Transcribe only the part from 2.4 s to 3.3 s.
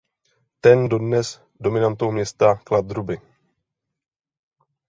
Kladruby.